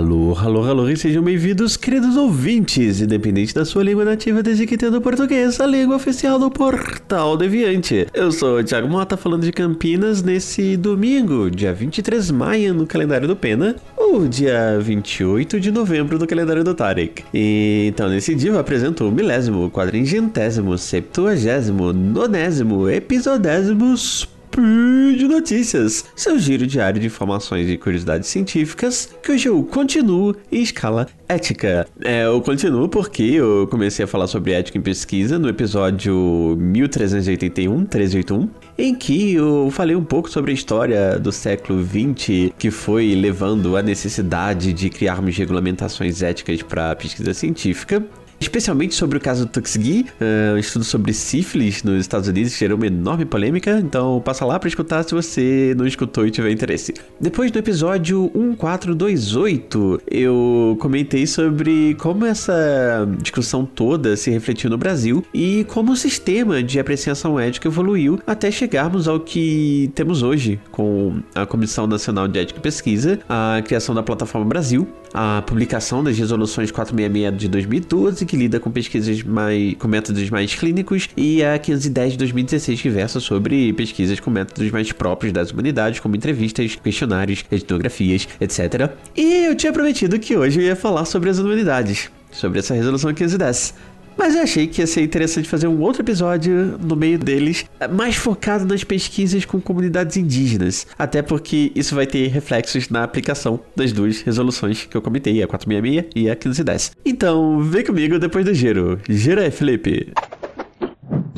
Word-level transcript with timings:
Alô, 0.00 0.34
alô, 0.34 0.64
alô, 0.64 0.88
e 0.88 0.96
sejam 0.96 1.22
bem-vindos, 1.22 1.76
queridos 1.76 2.16
ouvintes, 2.16 3.02
independente 3.02 3.54
da 3.54 3.66
sua 3.66 3.84
língua 3.84 4.02
nativa, 4.02 4.42
desde 4.42 4.66
que 4.66 4.74
entenda 4.74 4.98
português, 4.98 5.60
a 5.60 5.66
língua 5.66 5.96
oficial 5.96 6.38
do 6.38 6.50
Portal 6.50 7.36
Deviante. 7.36 8.06
Eu 8.14 8.32
sou 8.32 8.60
o 8.60 8.64
Thiago 8.64 8.88
Mota, 8.88 9.14
falando 9.18 9.42
de 9.42 9.52
Campinas, 9.52 10.22
nesse 10.22 10.74
domingo, 10.74 11.50
dia 11.50 11.74
23 11.74 12.28
de 12.28 12.32
maio, 12.32 12.72
no 12.72 12.86
calendário 12.86 13.28
do 13.28 13.36
Pena, 13.36 13.76
ou 13.94 14.26
dia 14.26 14.78
28 14.80 15.60
de 15.60 15.70
novembro 15.70 16.18
do 16.18 16.26
calendário 16.26 16.64
do 16.64 16.74
Tarek. 16.74 17.22
E, 17.34 17.88
então, 17.92 18.08
nesse 18.08 18.34
dia 18.34 18.52
eu 18.52 18.58
apresento 18.58 19.06
o 19.06 19.12
milésimo, 19.12 19.70
quadringentésimo, 19.70 20.78
septuagésimo, 20.78 21.92
nonésimo, 21.92 22.88
episodésimos 22.88 24.26
Speed 24.52 25.22
Notícias, 25.22 26.04
seu 26.16 26.36
giro 26.36 26.66
diário 26.66 27.00
de 27.00 27.06
informações 27.06 27.70
e 27.70 27.78
curiosidades 27.78 28.28
científicas, 28.28 29.08
que 29.22 29.30
hoje 29.30 29.48
eu 29.48 29.62
continuo 29.62 30.34
em 30.50 30.60
escala 30.60 31.06
ética. 31.28 31.86
É, 32.02 32.24
eu 32.26 32.40
continuo 32.40 32.88
porque 32.88 33.22
eu 33.22 33.68
comecei 33.70 34.04
a 34.04 34.08
falar 34.08 34.26
sobre 34.26 34.52
ética 34.52 34.76
em 34.76 34.80
pesquisa 34.80 35.38
no 35.38 35.48
episódio 35.48 36.56
1381, 36.58 37.84
381, 37.84 38.48
em 38.76 38.94
que 38.94 39.34
eu 39.34 39.70
falei 39.70 39.94
um 39.94 40.04
pouco 40.04 40.28
sobre 40.28 40.50
a 40.50 40.54
história 40.54 41.18
do 41.18 41.30
século 41.30 41.84
XX 41.84 42.52
que 42.58 42.72
foi 42.72 43.14
levando 43.14 43.76
à 43.76 43.82
necessidade 43.82 44.72
de 44.72 44.90
criarmos 44.90 45.36
regulamentações 45.36 46.22
éticas 46.22 46.60
para 46.60 46.96
pesquisa 46.96 47.32
científica 47.32 48.04
especialmente 48.40 48.94
sobre 48.94 49.18
o 49.18 49.20
caso 49.20 49.44
do 49.44 49.50
Tuskegee, 49.50 50.06
uh, 50.20 50.54
um 50.54 50.58
estudo 50.58 50.84
sobre 50.84 51.12
sífilis 51.12 51.82
nos 51.82 52.00
Estados 52.00 52.28
Unidos 52.28 52.56
gerou 52.56 52.76
uma 52.76 52.86
enorme 52.86 53.24
polêmica, 53.24 53.78
então 53.78 54.20
passa 54.24 54.44
lá 54.44 54.58
para 54.58 54.68
escutar 54.68 55.02
se 55.04 55.14
você 55.14 55.74
não 55.76 55.86
escutou 55.86 56.26
e 56.26 56.30
tiver 56.30 56.50
interesse. 56.50 56.94
Depois 57.20 57.50
do 57.50 57.58
episódio 57.58 58.30
1428, 58.34 60.02
eu 60.10 60.76
comentei 60.80 61.26
sobre 61.26 61.94
como 61.94 62.24
essa 62.24 63.06
discussão 63.20 63.64
toda 63.66 64.16
se 64.16 64.30
refletiu 64.30 64.70
no 64.70 64.78
Brasil 64.78 65.24
e 65.34 65.64
como 65.68 65.92
o 65.92 65.96
sistema 65.96 66.62
de 66.62 66.80
apreciação 66.80 67.38
ética 67.38 67.68
evoluiu 67.68 68.18
até 68.26 68.50
chegarmos 68.50 69.06
ao 69.06 69.20
que 69.20 69.90
temos 69.94 70.22
hoje, 70.22 70.58
com 70.70 71.20
a 71.34 71.44
Comissão 71.44 71.86
Nacional 71.86 72.26
de 72.26 72.38
Ética 72.38 72.58
e 72.58 72.62
Pesquisa, 72.62 73.18
a 73.28 73.60
criação 73.62 73.94
da 73.94 74.02
Plataforma 74.02 74.46
Brasil, 74.46 74.88
a 75.12 75.42
publicação 75.46 76.02
das 76.02 76.16
resoluções 76.16 76.70
466 76.70 77.38
de 77.38 77.48
2012 77.48 78.26
que 78.26 78.36
lida 78.36 78.60
com 78.60 78.70
pesquisas 78.70 79.22
mais, 79.22 79.74
com 79.74 79.88
métodos 79.88 80.28
mais 80.30 80.54
clínicos, 80.54 81.08
e 81.16 81.42
a 81.42 81.58
510 81.58 82.12
de 82.12 82.18
2016, 82.18 82.82
que 82.82 82.88
versa 82.88 83.20
sobre 83.20 83.72
pesquisas 83.72 84.20
com 84.20 84.30
métodos 84.30 84.70
mais 84.70 84.92
próprios 84.92 85.32
das 85.32 85.50
humanidades, 85.50 86.00
como 86.00 86.16
entrevistas, 86.16 86.76
questionários, 86.76 87.44
etnografias, 87.50 88.28
etc. 88.40 88.90
E 89.16 89.46
eu 89.46 89.54
tinha 89.54 89.72
prometido 89.72 90.18
que 90.18 90.36
hoje 90.36 90.60
eu 90.60 90.64
ia 90.64 90.76
falar 90.76 91.04
sobre 91.04 91.30
as 91.30 91.38
humanidades, 91.38 92.10
sobre 92.30 92.58
essa 92.58 92.74
resolução 92.74 93.12
510. 93.12 93.74
Mas 94.20 94.34
eu 94.34 94.42
achei 94.42 94.66
que 94.66 94.82
ia 94.82 94.86
ser 94.86 95.00
interessante 95.00 95.48
fazer 95.48 95.66
um 95.66 95.80
outro 95.80 96.02
episódio 96.02 96.78
no 96.78 96.94
meio 96.94 97.18
deles, 97.18 97.64
mais 97.90 98.16
focado 98.16 98.66
nas 98.66 98.84
pesquisas 98.84 99.46
com 99.46 99.58
comunidades 99.58 100.18
indígenas. 100.18 100.86
Até 100.98 101.22
porque 101.22 101.72
isso 101.74 101.94
vai 101.94 102.06
ter 102.06 102.28
reflexos 102.28 102.90
na 102.90 103.02
aplicação 103.02 103.58
das 103.74 103.92
duas 103.92 104.20
resoluções 104.20 104.84
que 104.84 104.94
eu 104.94 105.00
comentei, 105.00 105.42
a 105.42 105.46
466 105.46 106.12
e 106.14 106.28
a 106.28 106.36
510. 106.36 106.92
Então, 107.02 107.62
vem 107.62 107.82
comigo 107.82 108.18
depois 108.18 108.44
do 108.44 108.52
giro. 108.52 109.00
Gira 109.08 109.40
aí, 109.40 109.50
Felipe. 109.50 110.12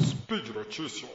Speed 0.00 0.48
Notícias. 0.52 1.12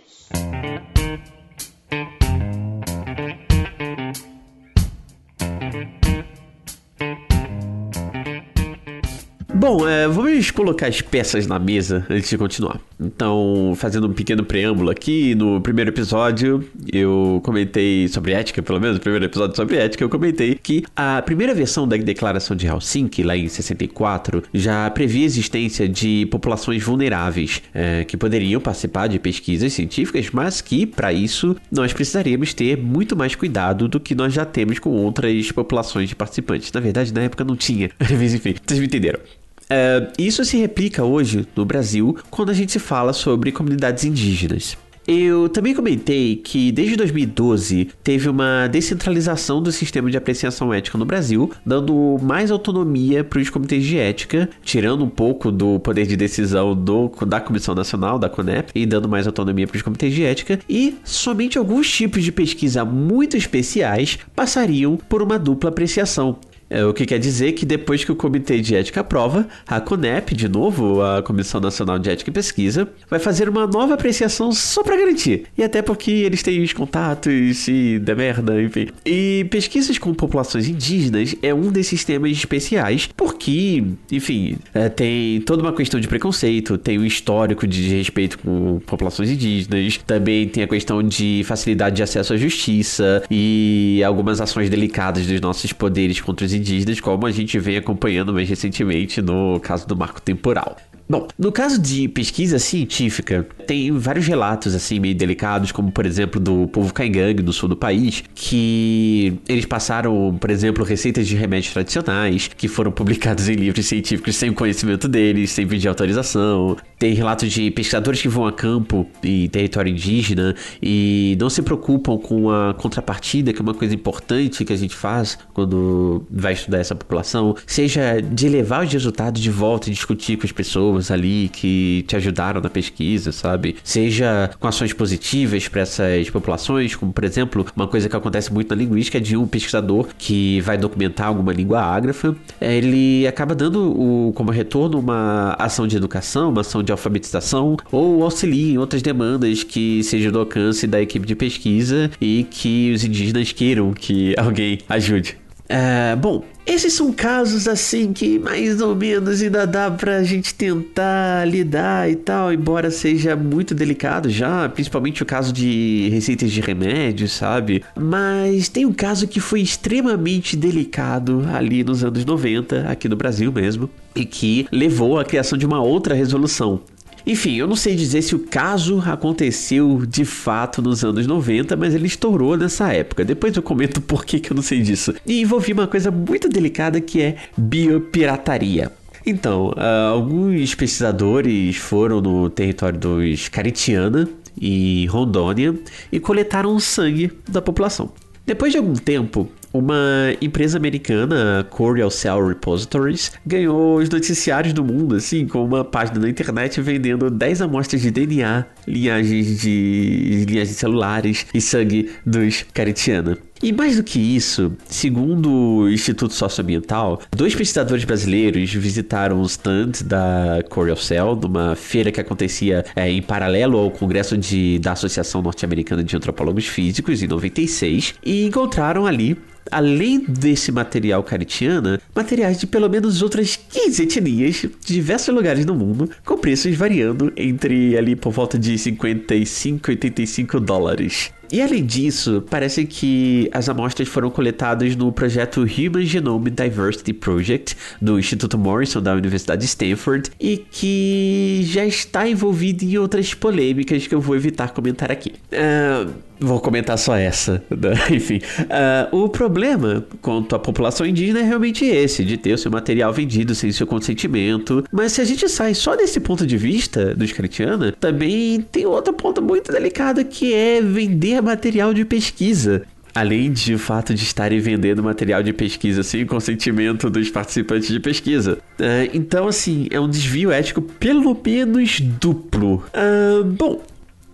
Bom, 9.57 9.89
é, 9.89 10.07
vamos 10.07 10.51
colocar 10.51 10.85
as 10.85 11.01
peças 11.01 11.47
na 11.47 11.57
mesa 11.57 12.05
antes 12.11 12.29
de 12.29 12.37
continuar. 12.37 12.79
Então, 12.99 13.73
fazendo 13.75 14.05
um 14.05 14.13
pequeno 14.13 14.43
preâmbulo 14.43 14.91
aqui, 14.91 15.33
no 15.33 15.59
primeiro 15.59 15.89
episódio 15.89 16.63
eu 16.93 17.41
comentei 17.43 18.07
sobre 18.07 18.33
ética, 18.33 18.61
pelo 18.61 18.79
menos 18.79 18.97
no 18.97 19.01
primeiro 19.01 19.25
episódio 19.25 19.55
sobre 19.55 19.77
ética, 19.77 20.03
eu 20.03 20.09
comentei 20.09 20.53
que 20.53 20.83
a 20.95 21.23
primeira 21.23 21.55
versão 21.55 21.87
da 21.87 21.97
Declaração 21.97 22.55
de 22.55 22.67
Helsinki, 22.67 23.23
lá 23.23 23.35
em 23.35 23.47
64, 23.47 24.43
já 24.53 24.87
previa 24.91 25.23
a 25.23 25.25
existência 25.25 25.89
de 25.89 26.27
populações 26.27 26.83
vulneráveis 26.83 27.63
é, 27.73 28.03
que 28.03 28.15
poderiam 28.15 28.61
participar 28.61 29.07
de 29.07 29.17
pesquisas 29.17 29.73
científicas, 29.73 30.29
mas 30.31 30.61
que, 30.61 30.85
para 30.85 31.11
isso, 31.11 31.55
nós 31.71 31.91
precisaríamos 31.93 32.53
ter 32.53 32.77
muito 32.77 33.15
mais 33.15 33.33
cuidado 33.33 33.87
do 33.87 33.99
que 33.99 34.13
nós 34.13 34.31
já 34.31 34.45
temos 34.45 34.77
com 34.77 34.91
outras 34.91 35.51
populações 35.51 36.09
de 36.09 36.15
participantes. 36.15 36.71
Na 36.71 36.79
verdade, 36.79 37.11
na 37.11 37.21
época 37.23 37.43
não 37.43 37.55
tinha, 37.55 37.89
mas 37.99 38.35
enfim, 38.35 38.53
vocês 38.63 38.79
me 38.79 38.85
entenderam. 38.85 39.19
Uh, 39.67 40.11
isso 40.17 40.45
se 40.45 40.57
replica 40.57 41.03
hoje 41.03 41.45
no 41.55 41.65
Brasil 41.65 42.17
quando 42.29 42.49
a 42.49 42.53
gente 42.53 42.71
se 42.71 42.79
fala 42.79 43.11
sobre 43.11 43.51
comunidades 43.51 44.05
indígenas. 44.05 44.77
Eu 45.07 45.47
também 45.47 45.73
comentei 45.73 46.35
que 46.35 46.69
desde 46.69 46.97
2012 46.97 47.91
teve 48.03 48.27
uma 48.27 48.67
descentralização 48.67 49.63
do 49.63 49.71
sistema 49.71 50.11
de 50.11 50.17
apreciação 50.17 50.73
ética 50.73 50.97
no 50.97 51.05
Brasil, 51.05 51.49
dando 51.65 52.17
mais 52.21 52.51
autonomia 52.51 53.23
para 53.23 53.39
os 53.39 53.49
comitês 53.49 53.85
de 53.85 53.97
ética, 53.97 54.49
tirando 54.61 55.05
um 55.05 55.09
pouco 55.09 55.49
do 55.49 55.79
poder 55.79 56.05
de 56.05 56.17
decisão 56.17 56.75
do, 56.75 57.09
da 57.25 57.39
Comissão 57.39 57.73
Nacional, 57.73 58.19
da 58.19 58.27
CONEP, 58.27 58.71
e 58.75 58.85
dando 58.85 59.07
mais 59.07 59.25
autonomia 59.25 59.65
para 59.65 59.77
os 59.77 59.81
comitês 59.81 60.13
de 60.13 60.25
ética, 60.25 60.59
e 60.67 60.97
somente 61.05 61.57
alguns 61.57 61.89
tipos 61.89 62.21
de 62.21 62.31
pesquisa 62.33 62.83
muito 62.83 63.37
especiais 63.37 64.19
passariam 64.35 64.97
por 64.97 65.21
uma 65.21 65.39
dupla 65.39 65.69
apreciação. 65.69 66.37
É, 66.69 66.83
o 66.85 66.93
que 66.93 67.05
quer 67.05 67.19
dizer 67.19 67.53
que 67.53 67.65
depois 67.65 68.03
que 68.03 68.11
o 68.11 68.15
Comitê 68.15 68.59
de 68.59 68.75
Ética 68.75 69.01
aprova, 69.01 69.47
a 69.67 69.79
CONEP, 69.79 70.35
de 70.35 70.47
novo, 70.47 71.01
a 71.01 71.23
Comissão 71.23 71.61
Nacional 71.61 71.97
de 71.97 72.09
Ética 72.09 72.29
e 72.29 72.33
Pesquisa, 72.33 72.87
vai 73.09 73.19
fazer 73.19 73.47
uma 73.47 73.65
nova 73.65 73.93
apreciação 73.93 74.51
só 74.51 74.83
para 74.83 74.97
garantir. 74.97 75.45
E 75.57 75.63
até 75.63 75.81
porque 75.81 76.11
eles 76.11 76.43
têm 76.43 76.61
os 76.61 76.73
contatos 76.73 77.67
e 77.67 77.99
da 77.99 78.15
merda, 78.15 78.61
enfim. 78.61 78.87
E 79.05 79.45
pesquisas 79.49 79.97
com 79.97 80.13
populações 80.13 80.67
indígenas 80.67 81.35
é 81.41 81.53
um 81.53 81.71
desses 81.71 82.03
temas 82.03 82.31
especiais, 82.31 83.09
porque, 83.15 83.83
enfim, 84.11 84.57
é, 84.73 84.89
tem 84.89 85.41
toda 85.41 85.61
uma 85.61 85.73
questão 85.73 85.99
de 85.99 86.07
preconceito, 86.07 86.77
tem 86.77 86.99
um 86.99 87.05
histórico 87.05 87.65
de 87.65 87.87
respeito 87.95 88.39
com 88.39 88.79
populações 88.85 89.29
indígenas, 89.29 89.99
também 90.05 90.47
tem 90.47 90.63
a 90.63 90.67
questão 90.67 91.01
de 91.01 91.43
facilidade 91.45 91.95
de 91.95 92.03
acesso 92.03 92.33
à 92.33 92.37
justiça 92.37 93.23
e 93.31 94.01
algumas 94.05 94.41
ações 94.41 94.69
delicadas 94.69 95.25
dos 95.25 95.39
nossos 95.39 95.71
poderes 95.71 96.19
contra 96.19 96.45
os 96.45 96.56
indígenas, 96.57 96.99
como 96.99 97.25
a 97.25 97.31
gente 97.31 97.57
vem 97.59 97.77
acompanhando 97.77 98.33
mais 98.33 98.49
recentemente 98.49 99.21
no 99.21 99.59
caso 99.59 99.87
do 99.87 99.95
marco 99.95 100.21
temporal. 100.21 100.77
Bom, 101.09 101.25
no 101.39 101.53
caso 101.53 101.81
de 101.81 102.09
pesquisa 102.09 102.59
científica, 102.59 103.47
tem 103.65 103.91
vários 103.91 104.27
relatos 104.27 104.75
assim 104.75 104.99
meio 104.99 105.15
delicados, 105.15 105.71
como 105.71 105.89
por 105.89 106.05
exemplo 106.05 106.37
do 106.37 106.67
povo 106.67 106.93
Caingangue 106.93 107.41
no 107.41 107.53
sul 107.53 107.69
do 107.69 107.77
país, 107.77 108.25
que 108.35 109.39
eles 109.47 109.65
passaram, 109.65 110.37
por 110.37 110.49
exemplo, 110.49 110.83
receitas 110.83 111.25
de 111.25 111.37
remédios 111.37 111.71
tradicionais 111.71 112.49
que 112.49 112.67
foram 112.67 112.91
publicados 112.91 113.47
em 113.47 113.53
livros 113.53 113.85
científicos 113.85 114.35
sem 114.35 114.49
o 114.49 114.53
conhecimento 114.53 115.07
deles, 115.07 115.51
sem 115.51 115.65
pedir 115.65 115.87
autorização. 115.87 116.75
Tem 116.99 117.13
relatos 117.13 117.51
de 117.51 117.69
pesquisadores 117.71 118.21
que 118.21 118.27
vão 118.27 118.47
a 118.47 118.51
campo 118.51 119.07
em 119.23 119.47
território 119.47 119.91
indígena 119.91 120.55
e 120.81 121.37
não 121.39 121.49
se 121.49 121.61
preocupam 121.61 122.17
com 122.17 122.49
a 122.49 122.73
contrapartida, 122.73 123.53
que 123.53 123.59
é 123.59 123.63
uma 123.63 123.73
coisa 123.73 123.93
importante 123.93 124.65
que 124.65 124.73
a 124.73 124.75
gente 124.75 124.95
faz 124.95 125.37
quando 125.53 126.25
vai 126.29 126.53
estudar 126.53 126.79
essa 126.79 126.95
população, 126.95 127.55
seja 127.65 128.19
de 128.19 128.49
levar 128.49 128.83
os 128.85 128.91
resultados 128.91 129.41
de 129.41 129.51
volta 129.51 129.89
e 129.89 129.93
discutir 129.93 130.37
com 130.37 130.45
as 130.45 130.51
pessoas 130.51 131.11
ali 131.11 131.49
que 131.49 132.03
te 132.07 132.15
ajudaram 132.15 132.61
na 132.61 132.69
pesquisa, 132.69 133.31
sabe? 133.31 133.75
Seja 133.83 134.49
com 134.59 134.67
ações 134.67 134.93
positivas 134.93 135.67
para 135.67 135.81
essas 135.81 136.29
populações, 136.29 136.95
como 136.95 137.13
por 137.13 137.23
exemplo, 137.23 137.65
uma 137.75 137.87
coisa 137.87 138.09
que 138.09 138.15
acontece 138.15 138.51
muito 138.51 138.69
na 138.69 138.75
linguística 138.75 139.17
é 139.17 139.21
de 139.21 139.37
um 139.37 139.47
pesquisador 139.47 140.07
que 140.17 140.61
vai 140.61 140.77
documentar 140.77 141.27
alguma 141.27 141.53
língua 141.53 141.81
ágrafa, 141.81 142.35
ele 142.59 143.25
acaba 143.27 143.53
dando 143.53 143.91
o, 143.91 144.33
como 144.33 144.51
retorno 144.51 144.99
uma 144.99 145.55
ação 145.59 145.87
de 145.87 145.95
educação, 145.95 146.49
uma 146.49 146.61
ação 146.61 146.83
de 146.87 146.91
alfabetização 146.91 147.77
ou 147.91 148.23
auxilia 148.23 148.73
em 148.73 148.77
outras 148.77 149.01
demandas 149.01 149.63
que 149.63 150.03
sejam 150.03 150.31
do 150.31 150.39
alcance 150.39 150.87
da 150.87 151.01
equipe 151.01 151.27
de 151.27 151.35
pesquisa 151.35 152.09
e 152.19 152.45
que 152.49 152.91
os 152.91 153.03
indígenas 153.03 153.51
queiram 153.51 153.93
que 153.93 154.33
alguém 154.39 154.79
ajude. 154.89 155.37
É, 155.69 156.15
bom, 156.15 156.43
esses 156.65 156.93
são 156.93 157.11
casos 157.11 157.67
assim 157.67 158.13
que 158.13 158.39
mais 158.39 158.81
ou 158.81 158.95
menos 158.95 159.41
ainda 159.41 159.67
dá 159.67 159.91
pra 159.91 160.23
gente 160.23 160.53
tentar 160.53 161.45
lidar 161.45 162.09
e 162.09 162.15
tal, 162.15 162.53
embora 162.53 162.89
seja 162.89 163.35
muito 163.35 163.75
delicado 163.75 164.29
já, 164.29 164.67
principalmente 164.69 165.21
o 165.23 165.25
caso 165.25 165.51
de 165.51 166.09
receitas 166.11 166.51
de 166.51 166.61
remédios, 166.61 167.33
sabe? 167.33 167.83
Mas 167.95 168.69
tem 168.69 168.85
um 168.85 168.93
caso 168.93 169.27
que 169.27 169.39
foi 169.39 169.61
extremamente 169.61 170.55
delicado 170.55 171.45
ali 171.53 171.83
nos 171.83 172.03
anos 172.03 172.23
90, 172.23 172.89
aqui 172.89 173.09
no 173.09 173.15
Brasil 173.15 173.51
mesmo, 173.51 173.89
e 174.15 174.25
que 174.25 174.67
levou 174.71 175.19
à 175.19 175.25
criação 175.25 175.57
de 175.57 175.65
uma 175.65 175.81
outra 175.81 176.15
resolução 176.15 176.81
Enfim, 177.27 177.57
eu 177.57 177.67
não 177.67 177.75
sei 177.75 177.93
dizer 177.93 178.21
se 178.21 178.33
o 178.33 178.39
caso 178.39 179.03
aconteceu 179.05 180.05
de 180.07 180.23
fato 180.23 180.81
nos 180.81 181.03
anos 181.03 181.27
90, 181.27 181.75
mas 181.75 181.93
ele 181.93 182.07
estourou 182.07 182.55
nessa 182.55 182.93
época. 182.93 183.25
Depois 183.25 183.53
eu 183.53 183.61
comento 183.61 183.99
por 183.99 184.23
que, 184.23 184.39
que 184.39 184.53
eu 184.53 184.55
não 184.55 184.63
sei 184.63 184.81
disso. 184.81 185.13
E 185.25 185.41
envolvia 185.41 185.73
uma 185.73 185.87
coisa 185.87 186.09
muito 186.09 186.47
delicada 186.47 187.01
que 187.01 187.21
é 187.21 187.35
biopirataria. 187.57 188.93
Então, 189.25 189.71
uh, 189.71 190.13
alguns 190.13 190.73
pesquisadores 190.73 191.75
foram 191.75 192.21
no 192.21 192.49
território 192.49 192.97
dos 192.97 193.49
Caritiana 193.49 194.25
e 194.59 195.05
Rondônia 195.07 195.75
e 196.09 196.21
coletaram 196.21 196.79
sangue 196.79 197.33
da 197.45 197.61
população. 197.61 198.09
Depois 198.47 198.71
de 198.71 198.77
algum 198.77 198.93
tempo, 198.93 199.51
uma 199.73 200.33
empresa 200.41 200.77
americana, 200.77 201.67
Coreal 201.69 202.09
Cell 202.09 202.47
Repositories, 202.47 203.33
ganhou 203.45 203.97
os 203.97 204.09
noticiários 204.09 204.71
do 204.71 204.85
mundo, 204.85 205.15
assim, 205.15 205.45
com 205.45 205.65
uma 205.65 205.83
página 205.83 206.21
na 206.21 206.29
internet 206.29 206.79
vendendo 206.79 207.29
10 207.29 207.63
amostras 207.63 208.01
de 208.01 208.09
DNA, 208.09 208.65
linhagens 208.87 209.59
de 209.59 210.45
linhagens 210.47 210.77
celulares 210.77 211.45
e 211.53 211.59
sangue 211.59 212.09
dos 212.25 212.65
Caritiana. 212.73 213.37
E 213.61 213.71
mais 213.71 213.97
do 213.97 214.03
que 214.03 214.19
isso, 214.19 214.73
segundo 214.87 215.51
o 215.51 215.89
Instituto 215.89 216.33
Socioambiental, 216.33 217.21
dois 217.35 217.55
pesquisadores 217.55 218.03
brasileiros 218.03 218.73
visitaram 218.73 219.41
os 219.41 219.51
stands 219.51 220.01
da 220.01 220.63
Cell 220.97 221.35
numa 221.35 221.75
feira 221.75 222.11
que 222.11 222.21
acontecia 222.21 222.85
é, 222.95 223.09
em 223.09 223.21
paralelo 223.21 223.77
ao 223.77 223.91
congresso 223.91 224.37
de, 224.37 224.79
da 224.79 224.91
Associação 224.91 225.41
Norte-Americana 225.41 226.03
de 226.03 226.15
Antropólogos 226.15 226.67
Físicos 226.67 227.21
em 227.23 227.27
96 227.27 228.15
e 228.23 228.45
encontraram 228.45 229.05
ali 229.05 229.37
além 229.71 230.19
desse 230.19 230.71
material 230.71 231.23
caritiana, 231.23 231.99
materiais 232.15 232.59
de 232.59 232.67
pelo 232.67 232.89
menos 232.89 233.21
outras 233.21 233.55
15 233.55 234.03
etnias 234.03 234.55
de 234.55 234.69
diversos 234.93 235.33
lugares 235.33 235.65
do 235.65 235.75
mundo, 235.75 236.09
com 236.25 236.37
preços 236.37 236.75
variando 236.75 237.31
entre 237.35 237.97
ali 237.97 238.15
por 238.15 238.31
volta 238.31 238.57
de 238.57 238.77
55 238.77 239.89
e 239.89 239.93
85 239.93 240.59
dólares. 240.59 241.31
E 241.51 241.61
além 241.61 241.85
disso, 241.85 242.43
parece 242.49 242.85
que 242.85 243.49
as 243.53 243.69
amostras 243.69 244.07
foram 244.07 244.29
coletadas 244.29 244.95
no 244.95 245.11
projeto 245.11 245.61
Human 245.61 246.05
Genome 246.05 246.49
Diversity 246.49 247.13
Project 247.13 247.77
do 248.01 248.19
Instituto 248.19 248.57
Morrison 248.57 249.01
da 249.01 249.13
Universidade 249.13 249.61
de 249.61 249.67
Stanford 249.67 250.29
e 250.39 250.57
que 250.57 251.61
já 251.63 251.85
está 251.85 252.27
envolvido 252.27 252.83
em 252.83 252.97
outras 252.97 253.33
polêmicas 253.33 254.07
que 254.07 254.13
eu 254.13 254.19
vou 254.19 254.35
evitar 254.35 254.73
comentar 254.73 255.09
aqui. 255.09 255.33
Uh, 255.51 256.11
vou 256.39 256.59
comentar 256.59 256.97
só 256.97 257.15
essa. 257.15 257.63
Né? 257.77 257.93
Enfim, 258.09 258.41
uh, 258.61 259.15
o 259.15 259.29
problema 259.29 260.03
quanto 260.19 260.55
à 260.55 260.59
população 260.59 261.05
indígena 261.05 261.39
é 261.39 261.43
realmente 261.43 261.85
esse, 261.85 262.25
de 262.25 262.35
ter 262.35 262.53
o 262.53 262.57
seu 262.57 262.71
material 262.71 263.13
vendido 263.13 263.53
sem 263.53 263.71
seu 263.71 263.85
consentimento. 263.85 264.83
Mas 264.91 265.11
se 265.11 265.21
a 265.21 265.23
gente 265.23 265.47
sai 265.47 265.75
só 265.75 265.95
desse 265.95 266.19
ponto 266.19 266.45
de 266.45 266.57
vista 266.57 267.13
dos 267.13 267.31
Cretiana, 267.31 267.91
também 267.99 268.61
tem 268.61 268.85
outro 268.87 269.13
ponto 269.13 269.41
muito 269.43 269.71
delicado 269.71 270.25
que 270.25 270.53
é 270.53 270.81
vender 270.81 271.39
material 271.41 271.93
de 271.93 272.03
pesquisa. 272.03 272.83
Além 273.13 273.51
de 273.51 273.73
o 273.73 273.79
fato 273.79 274.13
de 274.13 274.23
estarem 274.23 274.59
vendendo 274.59 275.03
material 275.03 275.41
de 275.41 275.51
pesquisa 275.51 276.03
sem 276.03 276.25
consentimento 276.25 277.09
dos 277.09 277.29
participantes 277.29 277.89
de 277.89 277.99
pesquisa. 277.99 278.59
Uh, 278.79 279.09
então, 279.13 279.47
assim, 279.47 279.87
é 279.89 279.99
um 279.99 280.09
desvio 280.09 280.51
ético 280.51 280.81
pelo 280.81 281.35
menos 281.43 281.99
duplo. 281.99 282.83
Uh, 282.93 283.43
bom, 283.43 283.81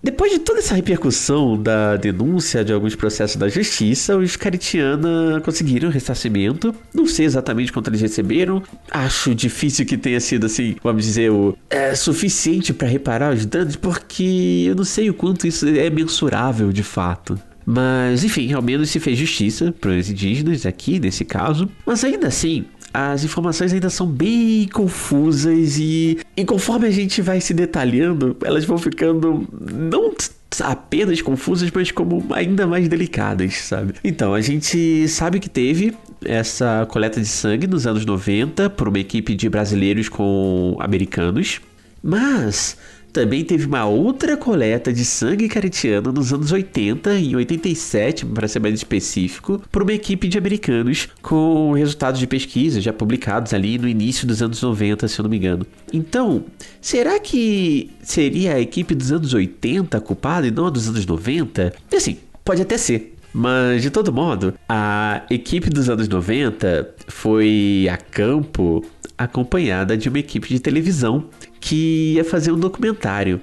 depois 0.03 0.33
de 0.33 0.39
toda 0.39 0.59
essa 0.59 0.75
repercussão 0.75 1.57
da 1.57 1.95
denúncia 1.95 2.61
de 2.61 2.73
alguns 2.73 2.93
processos 2.93 3.37
da 3.37 3.47
justiça, 3.47 4.17
os 4.17 4.35
Caritiana 4.35 5.41
conseguiram 5.45 5.89
ressarcimento. 5.89 6.75
Não 6.93 7.07
sei 7.07 7.25
exatamente 7.25 7.71
quanto 7.71 7.89
eles 7.89 8.01
receberam. 8.01 8.61
Acho 8.91 9.33
difícil 9.33 9.85
que 9.85 9.97
tenha 9.97 10.19
sido 10.19 10.45
assim, 10.45 10.75
vamos 10.83 11.05
dizer, 11.05 11.31
o 11.31 11.57
é, 11.69 11.95
suficiente 11.95 12.73
para 12.73 12.85
reparar 12.85 13.33
os 13.33 13.45
danos, 13.45 13.77
porque 13.77 14.65
eu 14.67 14.75
não 14.75 14.83
sei 14.83 15.09
o 15.09 15.13
quanto 15.13 15.47
isso 15.47 15.65
é 15.69 15.89
mensurável 15.89 16.73
de 16.73 16.83
fato. 16.83 17.39
Mas, 17.65 18.25
enfim, 18.25 18.51
ao 18.51 18.61
menos 18.61 18.89
se 18.89 18.99
fez 18.99 19.17
justiça 19.17 19.71
para 19.71 19.91
os 19.91 20.09
indígenas 20.09 20.65
aqui, 20.65 20.99
nesse 20.99 21.23
caso. 21.23 21.69
Mas 21.85 22.03
ainda 22.03 22.27
assim, 22.27 22.65
as 22.93 23.23
informações 23.23 23.73
ainda 23.73 23.89
são 23.89 24.05
bem 24.05 24.67
confusas 24.67 25.77
e, 25.79 26.19
e 26.37 26.45
conforme 26.45 26.87
a 26.87 26.91
gente 26.91 27.21
vai 27.21 27.41
se 27.41 27.53
detalhando, 27.53 28.37
elas 28.43 28.65
vão 28.65 28.77
ficando 28.77 29.47
não 29.59 30.13
apenas 30.61 31.21
confusas, 31.21 31.71
mas 31.73 31.91
como 31.91 32.23
ainda 32.31 32.67
mais 32.67 32.87
delicadas, 32.87 33.55
sabe? 33.55 33.95
Então, 34.03 34.33
a 34.35 34.41
gente 34.41 35.07
sabe 35.07 35.39
que 35.39 35.49
teve 35.49 35.95
essa 36.23 36.85
coleta 36.89 37.19
de 37.19 37.27
sangue 37.27 37.65
nos 37.65 37.87
anos 37.87 38.05
90 38.05 38.69
por 38.69 38.87
uma 38.87 38.99
equipe 38.99 39.33
de 39.33 39.49
brasileiros 39.49 40.07
com 40.09 40.77
americanos, 40.79 41.59
mas 42.03 42.77
também 43.13 43.45
teve 43.45 43.67
uma 43.67 43.85
outra 43.85 44.35
coleta 44.35 44.91
de 44.91 45.05
sangue 45.05 45.47
caritiano 45.47 46.11
nos 46.11 46.33
anos 46.33 46.51
80 46.51 47.13
e 47.19 47.35
87, 47.35 48.25
para 48.25 48.47
ser 48.47 48.59
mais 48.59 48.73
específico, 48.73 49.61
por 49.71 49.83
uma 49.83 49.93
equipe 49.93 50.27
de 50.27 50.35
americanos 50.35 51.07
com 51.21 51.73
resultados 51.73 52.19
de 52.19 52.25
pesquisa 52.25 52.81
já 52.81 52.91
publicados 52.91 53.53
ali 53.53 53.77
no 53.77 53.87
início 53.87 54.25
dos 54.25 54.41
anos 54.41 54.59
90, 54.59 55.07
se 55.07 55.19
eu 55.19 55.23
não 55.23 55.29
me 55.29 55.37
engano. 55.37 55.65
Então, 55.93 56.43
será 56.81 57.19
que 57.19 57.91
seria 58.01 58.55
a 58.55 58.59
equipe 58.59 58.95
dos 58.95 59.11
anos 59.11 59.31
80 59.31 60.01
culpada 60.01 60.47
e 60.47 60.51
não 60.51 60.65
a 60.65 60.69
dos 60.71 60.89
anos 60.89 61.05
90? 61.05 61.71
E 61.91 61.95
assim, 61.95 62.17
pode 62.43 62.63
até 62.63 62.79
ser. 62.79 63.13
Mas, 63.31 63.81
de 63.81 63.89
todo 63.89 64.13
modo, 64.13 64.53
a 64.69 65.23
equipe 65.29 65.69
dos 65.69 65.89
anos 65.89 66.07
90 66.07 66.95
foi 67.07 67.87
a 67.91 67.97
campo 67.97 68.85
acompanhada 69.17 69.97
de 69.97 70.09
uma 70.09 70.19
equipe 70.19 70.47
de 70.47 70.59
televisão 70.59 71.25
que 71.59 72.13
ia 72.15 72.23
fazer 72.23 72.51
um 72.51 72.59
documentário. 72.59 73.41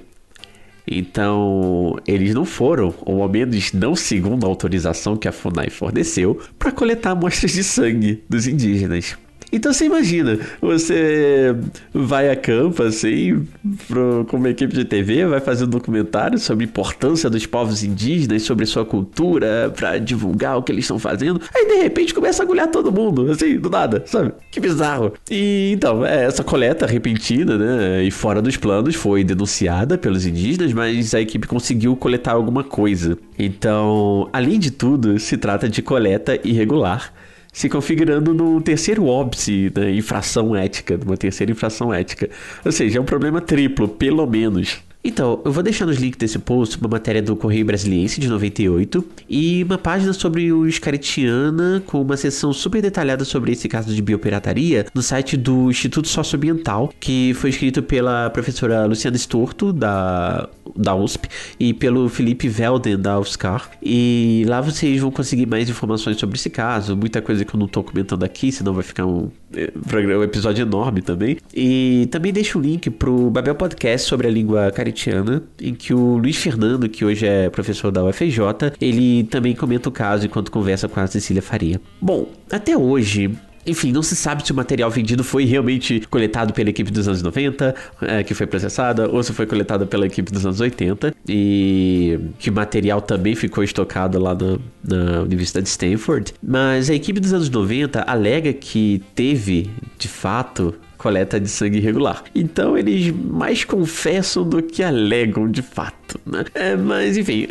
Então, 0.87 1.95
eles 2.07 2.33
não 2.33 2.43
foram, 2.43 2.93
ou 3.01 3.21
ao 3.21 3.29
menos 3.29 3.71
não 3.71 3.95
segundo 3.95 4.45
a 4.45 4.49
autorização 4.49 5.15
que 5.15 5.27
a 5.27 5.31
FUNAI 5.31 5.69
forneceu, 5.69 6.39
para 6.57 6.71
coletar 6.71 7.11
amostras 7.11 7.53
de 7.53 7.63
sangue 7.63 8.23
dos 8.29 8.47
indígenas. 8.47 9.17
Então 9.51 9.73
você 9.73 9.85
imagina, 9.85 10.39
você 10.61 11.55
vai 11.93 12.29
a 12.29 12.35
campo 12.35 12.83
assim, 12.83 13.45
pro, 13.87 14.25
com 14.29 14.37
uma 14.37 14.49
equipe 14.49 14.73
de 14.73 14.85
TV, 14.85 15.25
vai 15.25 15.41
fazer 15.41 15.65
um 15.65 15.67
documentário 15.67 16.39
sobre 16.39 16.63
a 16.63 16.67
importância 16.67 17.29
dos 17.29 17.45
povos 17.45 17.83
indígenas, 17.83 18.43
sobre 18.43 18.65
sua 18.65 18.85
cultura, 18.85 19.71
para 19.75 19.97
divulgar 19.97 20.57
o 20.57 20.63
que 20.63 20.71
eles 20.71 20.85
estão 20.85 20.97
fazendo. 20.97 21.41
Aí 21.53 21.67
de 21.67 21.81
repente 21.81 22.13
começa 22.13 22.41
a 22.41 22.45
agulhar 22.45 22.67
todo 22.67 22.91
mundo, 22.91 23.29
assim, 23.29 23.57
do 23.59 23.69
nada, 23.69 24.03
sabe? 24.05 24.31
Que 24.49 24.59
bizarro. 24.59 25.13
E 25.29 25.71
então, 25.73 26.05
é, 26.05 26.25
essa 26.25 26.43
coleta 26.43 26.85
repentina, 26.85 27.57
né, 27.57 28.03
e 28.03 28.11
fora 28.11 28.41
dos 28.41 28.55
planos, 28.55 28.95
foi 28.95 29.23
denunciada 29.23 29.97
pelos 29.97 30.25
indígenas, 30.25 30.71
mas 30.71 31.13
a 31.13 31.19
equipe 31.19 31.47
conseguiu 31.47 31.95
coletar 31.95 32.31
alguma 32.31 32.63
coisa. 32.63 33.17
Então, 33.37 34.29
além 34.31 34.59
de 34.59 34.71
tudo, 34.71 35.19
se 35.19 35.37
trata 35.37 35.67
de 35.67 35.81
coleta 35.81 36.39
irregular 36.43 37.11
se 37.51 37.67
configurando 37.69 38.33
no 38.33 38.61
terceiro 38.61 39.05
óbice 39.05 39.69
da 39.69 39.89
infração 39.89 40.55
ética, 40.55 40.97
numa 40.97 41.17
terceira 41.17 41.51
infração 41.51 41.93
ética. 41.93 42.29
Ou 42.63 42.71
seja, 42.71 42.97
é 42.97 43.01
um 43.01 43.05
problema 43.05 43.41
triplo, 43.41 43.87
pelo 43.87 44.25
menos. 44.25 44.81
Então, 45.03 45.41
eu 45.43 45.51
vou 45.51 45.63
deixar 45.63 45.87
nos 45.87 45.97
links 45.97 46.17
desse 46.17 46.37
post 46.37 46.77
uma 46.77 46.87
matéria 46.87 47.21
do 47.23 47.35
Correio 47.35 47.65
Brasiliense 47.65 48.19
de 48.19 48.27
98 48.27 49.03
e 49.27 49.63
uma 49.63 49.77
página 49.77 50.13
sobre 50.13 50.51
o 50.53 50.71
Scaritiana 50.71 51.81
com 51.87 52.01
uma 52.01 52.15
sessão 52.15 52.53
super 52.53 52.83
detalhada 52.83 53.25
sobre 53.25 53.51
esse 53.51 53.67
caso 53.67 53.93
de 53.93 54.01
biopirataria 54.01 54.85
no 54.93 55.01
site 55.01 55.35
do 55.35 55.71
Instituto 55.71 56.07
Socioambiental, 56.07 56.93
que 56.99 57.33
foi 57.33 57.49
escrito 57.49 57.81
pela 57.81 58.29
professora 58.29 58.85
Luciana 58.85 59.17
Storto, 59.17 59.73
da, 59.73 60.47
da 60.75 60.95
USP, 60.95 61.27
e 61.59 61.73
pelo 61.73 62.07
Felipe 62.07 62.47
Velden, 62.47 62.97
da 62.97 63.19
UFSCar. 63.19 63.71
E 63.81 64.45
lá 64.47 64.61
vocês 64.61 65.01
vão 65.01 65.09
conseguir 65.09 65.47
mais 65.47 65.67
informações 65.67 66.17
sobre 66.17 66.37
esse 66.37 66.49
caso, 66.49 66.95
muita 66.95 67.23
coisa 67.23 67.43
que 67.43 67.55
eu 67.55 67.59
não 67.59 67.65
estou 67.65 67.83
comentando 67.83 68.23
aqui, 68.23 68.51
senão 68.51 68.73
vai 68.73 68.83
ficar 68.83 69.07
um, 69.07 69.31
eh, 69.55 70.17
um 70.17 70.23
episódio 70.23 70.63
enorme 70.63 71.01
também. 71.01 71.37
E 71.53 72.07
também 72.11 72.31
deixo 72.31 72.59
o 72.59 72.61
link 72.61 72.89
pro 72.89 73.29
Babel 73.29 73.55
Podcast 73.55 74.07
sobre 74.07 74.27
a 74.27 74.31
língua 74.31 74.71
caritiana 74.71 75.43
em 75.59 75.73
que 75.73 75.93
o 75.93 76.17
Luiz 76.17 76.37
Fernando, 76.37 76.89
que 76.89 77.05
hoje 77.05 77.25
é 77.25 77.49
professor 77.49 77.91
da 77.91 78.03
UFJ, 78.03 78.37
ele 78.79 79.23
também 79.25 79.55
comenta 79.55 79.89
o 79.89 79.91
caso 79.91 80.25
enquanto 80.25 80.51
conversa 80.51 80.87
com 80.87 80.99
a 80.99 81.07
Cecília 81.07 81.41
Faria. 81.41 81.79
Bom, 82.01 82.27
até 82.51 82.77
hoje, 82.77 83.31
enfim, 83.65 83.91
não 83.91 84.01
se 84.01 84.15
sabe 84.15 84.45
se 84.45 84.51
o 84.51 84.55
material 84.55 84.89
vendido 84.89 85.23
foi 85.23 85.45
realmente 85.45 86.01
coletado 86.09 86.53
pela 86.53 86.69
equipe 86.69 86.91
dos 86.91 87.07
anos 87.07 87.21
90, 87.21 87.75
é, 88.01 88.23
que 88.23 88.33
foi 88.33 88.47
processada, 88.47 89.07
ou 89.09 89.21
se 89.23 89.33
foi 89.33 89.45
coletado 89.45 89.85
pela 89.87 90.05
equipe 90.05 90.31
dos 90.31 90.45
anos 90.45 90.59
80, 90.59 91.13
e 91.27 92.19
que 92.39 92.49
o 92.49 92.53
material 92.53 93.01
também 93.01 93.35
ficou 93.35 93.63
estocado 93.63 94.19
lá 94.19 94.35
na, 94.35 94.57
na 94.83 95.21
Universidade 95.21 95.65
de 95.65 95.69
Stanford. 95.69 96.33
Mas 96.41 96.89
a 96.89 96.93
equipe 96.93 97.19
dos 97.19 97.33
anos 97.33 97.49
90 97.49 98.01
alega 98.01 98.53
que 98.53 99.01
teve, 99.15 99.69
de 99.97 100.07
fato, 100.07 100.73
coleta 101.01 101.39
de 101.39 101.49
sangue 101.49 101.79
irregular. 101.79 102.23
Então 102.35 102.77
eles 102.77 103.11
mais 103.11 103.63
confessam 103.63 104.47
do 104.47 104.61
que 104.61 104.83
alegam 104.83 105.49
de 105.49 105.63
fato. 105.63 106.00
Né? 106.25 106.43
É, 106.53 106.75
mas 106.75 107.17
enfim, 107.17 107.47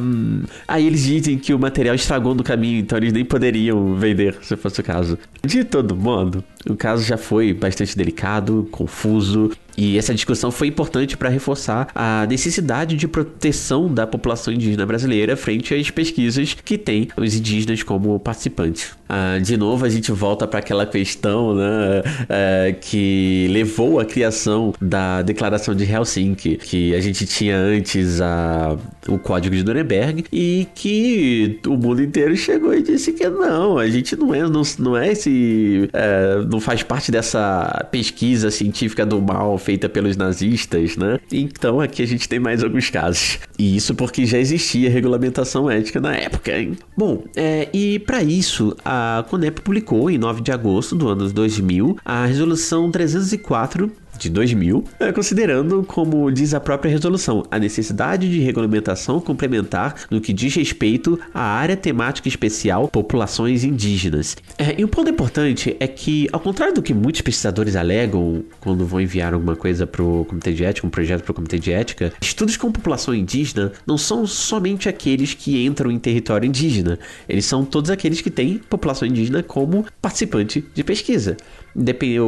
um... 0.00 0.42
aí 0.66 0.86
eles 0.86 1.02
dizem 1.02 1.38
que 1.38 1.52
o 1.52 1.58
material 1.58 1.94
estragou 1.94 2.34
no 2.34 2.42
caminho, 2.42 2.80
então 2.80 2.98
eles 2.98 3.12
nem 3.12 3.24
poderiam 3.24 3.94
vender, 3.96 4.36
se 4.42 4.56
fosse 4.56 4.80
o 4.80 4.84
caso. 4.84 5.18
De 5.44 5.64
todo 5.64 5.96
modo, 5.96 6.44
o 6.68 6.76
caso 6.76 7.04
já 7.04 7.16
foi 7.16 7.52
bastante 7.52 7.96
delicado, 7.96 8.68
confuso, 8.70 9.50
e 9.76 9.96
essa 9.96 10.14
discussão 10.14 10.50
foi 10.50 10.68
importante 10.68 11.16
para 11.16 11.28
reforçar 11.28 11.88
a 11.94 12.26
necessidade 12.28 12.96
de 12.96 13.08
proteção 13.08 13.92
da 13.92 14.06
população 14.06 14.52
indígena 14.52 14.84
brasileira 14.84 15.36
frente 15.36 15.74
às 15.74 15.90
pesquisas 15.90 16.54
que 16.54 16.76
tem 16.76 17.08
os 17.16 17.34
indígenas 17.34 17.82
como 17.82 18.18
participantes. 18.20 18.92
Ah, 19.08 19.38
de 19.38 19.56
novo, 19.56 19.84
a 19.84 19.88
gente 19.88 20.10
volta 20.12 20.46
para 20.46 20.60
aquela 20.60 20.86
questão 20.86 21.54
né, 21.54 22.02
é, 22.28 22.74
que 22.80 23.46
levou 23.50 24.00
à 24.00 24.04
criação 24.04 24.72
da 24.80 25.20
Declaração 25.22 25.74
de 25.74 25.84
Helsinki, 25.84 26.56
que 26.56 26.94
a 26.94 27.00
gente 27.00 27.26
tinha 27.26 27.56
antes 27.56 27.81
a, 28.20 28.76
o 29.08 29.18
Código 29.18 29.54
de 29.54 29.64
Nuremberg 29.64 30.24
e 30.32 30.66
que 30.74 31.60
o 31.66 31.76
mundo 31.76 32.02
inteiro 32.02 32.36
chegou 32.36 32.74
e 32.74 32.82
disse 32.82 33.12
que 33.12 33.28
não, 33.28 33.78
a 33.78 33.88
gente 33.88 34.16
não 34.16 34.34
é, 34.34 34.42
não, 34.48 34.62
não 34.78 34.96
é 34.96 35.12
esse, 35.12 35.88
é, 35.92 36.44
não 36.50 36.60
faz 36.60 36.82
parte 36.82 37.10
dessa 37.10 37.86
pesquisa 37.90 38.50
científica 38.50 39.04
do 39.04 39.20
mal 39.20 39.56
feita 39.58 39.88
pelos 39.88 40.16
nazistas, 40.16 40.96
né? 40.96 41.18
Então 41.32 41.80
aqui 41.80 42.02
a 42.02 42.06
gente 42.06 42.28
tem 42.28 42.38
mais 42.38 42.62
alguns 42.62 42.90
casos. 42.90 43.38
E 43.58 43.76
isso 43.76 43.94
porque 43.94 44.26
já 44.26 44.38
existia 44.38 44.90
regulamentação 44.90 45.70
ética 45.70 46.00
na 46.00 46.14
época, 46.14 46.56
hein? 46.56 46.76
Bom, 46.96 47.24
é, 47.36 47.68
e 47.72 47.98
para 47.98 48.22
isso, 48.22 48.76
a 48.84 49.24
CONEP 49.28 49.60
publicou 49.60 50.10
em 50.10 50.18
9 50.18 50.42
de 50.42 50.52
agosto 50.52 50.94
do 50.94 51.08
ano 51.08 51.28
2000 51.32 51.96
a 52.04 52.26
resolução 52.26 52.90
304 52.90 53.90
de 54.22 54.30
2000, 54.30 54.84
é, 55.00 55.12
considerando, 55.12 55.82
como 55.82 56.30
diz 56.30 56.54
a 56.54 56.60
própria 56.60 56.90
resolução, 56.90 57.44
a 57.50 57.58
necessidade 57.58 58.30
de 58.30 58.38
regulamentação 58.40 59.20
complementar 59.20 59.94
no 60.10 60.20
que 60.20 60.32
diz 60.32 60.54
respeito 60.54 61.18
à 61.34 61.42
área 61.42 61.76
temática 61.76 62.28
especial 62.28 62.88
populações 62.88 63.64
indígenas. 63.64 64.36
É, 64.56 64.80
e 64.80 64.84
um 64.84 64.88
ponto 64.88 65.10
importante 65.10 65.76
é 65.80 65.86
que, 65.86 66.28
ao 66.32 66.40
contrário 66.40 66.74
do 66.74 66.82
que 66.82 66.94
muitos 66.94 67.20
pesquisadores 67.20 67.76
alegam 67.76 68.44
quando 68.60 68.86
vão 68.86 69.00
enviar 69.00 69.34
alguma 69.34 69.56
coisa 69.56 69.86
para 69.86 70.02
o 70.02 70.24
Comitê 70.24 70.52
de 70.52 70.64
Ética, 70.64 70.86
um 70.86 70.90
projeto 70.90 71.22
para 71.22 71.32
o 71.32 71.34
Comitê 71.34 71.58
de 71.58 71.72
Ética, 71.72 72.12
estudos 72.20 72.56
com 72.56 72.70
população 72.70 73.14
indígena 73.14 73.72
não 73.86 73.98
são 73.98 74.26
somente 74.26 74.88
aqueles 74.88 75.34
que 75.34 75.64
entram 75.64 75.90
em 75.90 75.98
território 75.98 76.46
indígena, 76.46 76.98
eles 77.28 77.44
são 77.44 77.64
todos 77.64 77.90
aqueles 77.90 78.20
que 78.20 78.30
têm 78.30 78.58
população 78.58 79.06
indígena 79.08 79.42
como 79.42 79.84
participante 80.00 80.64
de 80.74 80.84
pesquisa 80.84 81.36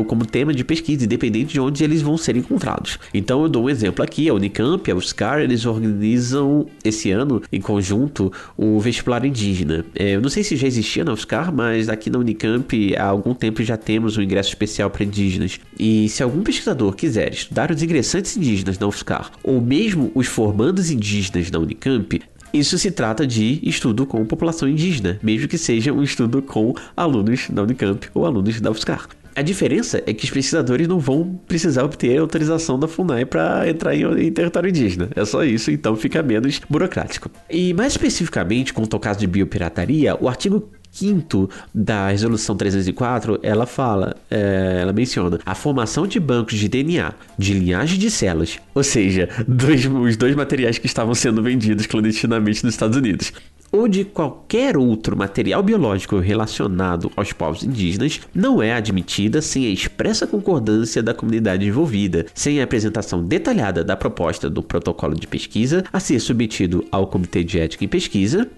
como 0.06 0.26
tema 0.26 0.52
de 0.52 0.64
pesquisa, 0.64 1.04
independente 1.04 1.52
de 1.54 1.60
onde 1.60 1.82
eles 1.82 2.02
vão 2.02 2.16
ser 2.16 2.36
encontrados. 2.36 2.98
Então 3.12 3.42
eu 3.42 3.48
dou 3.48 3.64
um 3.64 3.70
exemplo 3.70 4.04
aqui, 4.04 4.28
a 4.28 4.34
Unicamp, 4.34 4.90
a 4.90 4.94
USCAR, 4.94 5.40
eles 5.40 5.66
organizam 5.66 6.66
esse 6.84 7.10
ano, 7.10 7.42
em 7.52 7.60
conjunto, 7.60 8.32
o 8.56 8.78
vestibular 8.80 9.24
indígena. 9.24 9.84
É, 9.94 10.16
eu 10.16 10.20
não 10.20 10.28
sei 10.28 10.42
se 10.42 10.56
já 10.56 10.66
existia 10.66 11.04
na 11.04 11.12
USCAR, 11.12 11.52
mas 11.52 11.88
aqui 11.88 12.10
na 12.10 12.18
Unicamp 12.18 12.96
há 12.96 13.04
algum 13.04 13.34
tempo 13.34 13.62
já 13.62 13.76
temos 13.76 14.16
um 14.16 14.22
ingresso 14.22 14.48
especial 14.50 14.90
para 14.90 15.04
indígenas. 15.04 15.60
E 15.78 16.08
se 16.08 16.22
algum 16.22 16.42
pesquisador 16.42 16.94
quiser 16.94 17.32
estudar 17.32 17.70
os 17.70 17.82
ingressantes 17.82 18.36
indígenas 18.36 18.78
na 18.78 18.86
USCAR, 18.86 19.30
ou 19.42 19.60
mesmo 19.60 20.10
os 20.14 20.26
formandos 20.26 20.90
indígenas 20.90 21.50
da 21.50 21.58
Unicamp, 21.58 22.20
isso 22.54 22.78
se 22.78 22.90
trata 22.92 23.26
de 23.26 23.58
estudo 23.64 24.06
com 24.06 24.24
população 24.24 24.68
indígena, 24.68 25.18
mesmo 25.20 25.48
que 25.48 25.58
seja 25.58 25.92
um 25.92 26.04
estudo 26.04 26.40
com 26.40 26.72
alunos 26.96 27.50
da 27.50 27.64
Unicamp 27.64 28.08
ou 28.14 28.24
alunos 28.24 28.60
da 28.60 28.70
UFSCar. 28.70 29.08
A 29.34 29.42
diferença 29.42 30.02
é 30.06 30.14
que 30.14 30.24
os 30.24 30.30
pesquisadores 30.30 30.86
não 30.86 30.98
vão 30.98 31.40
precisar 31.48 31.82
obter 31.82 32.18
autorização 32.18 32.78
da 32.78 32.86
FUNAI 32.86 33.24
para 33.24 33.68
entrar 33.68 33.94
em, 33.94 34.04
em, 34.26 34.32
território 34.32 34.68
indígena. 34.68 35.08
É 35.14 35.24
só 35.24 35.42
isso, 35.44 35.70
então 35.70 35.96
fica 35.96 36.22
menos 36.22 36.60
burocrático. 36.70 37.30
E 37.50 37.74
mais 37.74 37.94
especificamente, 37.94 38.72
quanto 38.72 38.94
ao 38.94 39.00
caso 39.00 39.18
de 39.18 39.26
biopirataria, 39.26 40.16
o 40.20 40.28
artigo 40.28 40.70
5 40.94 41.50
da 41.74 42.08
resolução 42.08 42.56
304, 42.56 43.40
ela 43.42 43.66
fala, 43.66 44.14
é, 44.30 44.78
ela 44.80 44.92
menciona 44.92 45.40
a 45.44 45.54
formação 45.54 46.06
de 46.06 46.20
bancos 46.20 46.56
de 46.56 46.68
DNA, 46.68 47.12
de 47.36 47.54
linhagem 47.54 47.98
de 47.98 48.10
células, 48.10 48.60
ou 48.72 48.84
seja, 48.84 49.28
dois, 49.48 49.84
os 49.84 50.16
dois 50.16 50.36
materiais 50.36 50.78
que 50.78 50.86
estavam 50.86 51.14
sendo 51.14 51.42
vendidos 51.42 51.86
clandestinamente 51.86 52.62
nos 52.64 52.74
Estados 52.74 52.96
Unidos 52.96 53.32
ou 53.74 53.88
de 53.88 54.04
qualquer 54.04 54.76
outro 54.76 55.16
material 55.16 55.60
biológico 55.60 56.20
relacionado 56.20 57.10
aos 57.16 57.32
povos 57.32 57.64
indígenas 57.64 58.20
não 58.32 58.62
é 58.62 58.72
admitida 58.72 59.42
sem 59.42 59.66
a 59.66 59.70
expressa 59.70 60.28
concordância 60.28 61.02
da 61.02 61.12
comunidade 61.12 61.66
envolvida, 61.66 62.24
sem 62.32 62.60
a 62.60 62.64
apresentação 62.64 63.24
detalhada 63.24 63.82
da 63.82 63.96
proposta 63.96 64.48
do 64.48 64.62
protocolo 64.62 65.16
de 65.16 65.26
pesquisa 65.26 65.82
a 65.92 65.98
ser 65.98 66.20
submetido 66.20 66.86
ao 66.92 67.08
Comitê 67.08 67.42
de 67.42 67.58
Ética 67.58 67.84
em 67.84 67.88
Pesquisa 67.88 68.48